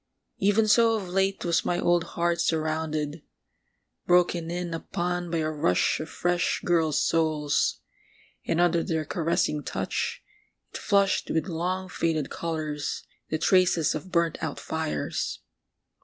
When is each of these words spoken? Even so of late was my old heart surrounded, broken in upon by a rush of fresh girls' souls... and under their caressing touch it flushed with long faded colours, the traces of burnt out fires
Even 0.39 0.67
so 0.67 0.95
of 0.95 1.07
late 1.09 1.45
was 1.45 1.63
my 1.63 1.77
old 1.79 2.03
heart 2.17 2.41
surrounded, 2.41 3.21
broken 4.07 4.49
in 4.49 4.73
upon 4.73 5.29
by 5.29 5.37
a 5.37 5.51
rush 5.51 5.99
of 5.99 6.09
fresh 6.09 6.59
girls' 6.65 6.99
souls... 6.99 7.81
and 8.43 8.59
under 8.59 8.81
their 8.81 9.05
caressing 9.05 9.61
touch 9.63 10.23
it 10.73 10.77
flushed 10.79 11.29
with 11.29 11.45
long 11.45 11.87
faded 11.87 12.31
colours, 12.31 13.03
the 13.29 13.37
traces 13.37 13.93
of 13.93 14.11
burnt 14.11 14.39
out 14.41 14.59
fires 14.59 15.41